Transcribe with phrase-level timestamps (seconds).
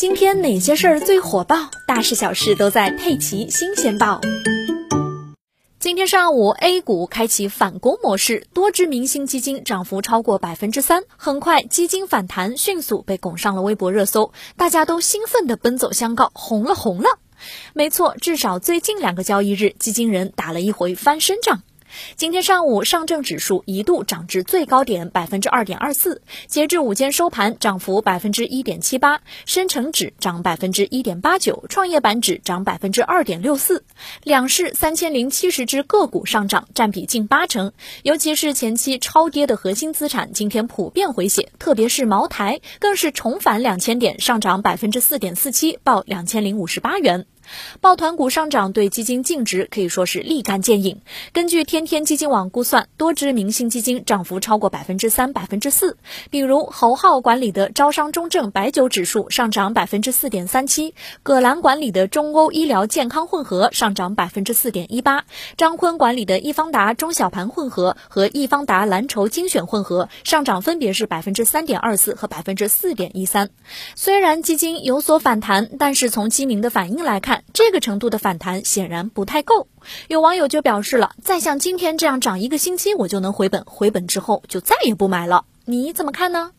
[0.00, 1.70] 今天哪些事儿最火爆？
[1.86, 4.18] 大事小事都在《佩奇新鲜报》。
[5.78, 11.02] 今天上午，A 股开启反攻模式，多只明星基金涨幅超过百分之三。
[11.18, 17.18] 很快，基金反弹迅速被拱上了微博热搜，大家都兴奋地奔走相告：“红了，红了！”
[17.74, 21.62] 没错，至少最近两个交易日，基金人打了一回翻身仗。
[22.16, 29.20] 今天上午，上证指数一度涨至最高点百分之二点二四，截至午间收盘，涨幅百分之一点七八。
[29.46, 33.84] 深成指涨百分之一点八九，创业板指涨百分之二点六四。
[34.22, 37.72] 两市三千零七十只个股上涨，占比近八成。
[38.02, 47.26] 尤其是前期超跌的核心资产，今天普遍回血，特别是茅台，更是重返两千点，上涨百分之四点四七，报两千零五十八元。
[47.80, 51.00] 抱团股上涨对基金净值可以说是立竿见影。
[51.32, 55.96] 根据天天基金网估算，多只明星基金涨幅超过百分之三、百分之四。
[56.30, 65.24] 比如侯浩管理的招商中证白酒指数上涨百分之四点三七，葛兰管理的中欧医疗健康混合上涨百分之四点一八，
[65.56, 73.50] 张坤管理的易方达中小盘混合和易方达蓝筹精选混合上涨分别是百分之三点二四和百分之四点一三。
[73.94, 79.68] 虽然基金有所反弹，但是从基民的反应来看，这个程度的反弹显然不太够，
[80.08, 85.44] 有网友就表示了，再像今天这样涨一个星期，我就能回本，回本之后就再也不买了。
[85.64, 86.52] 你怎么看呢？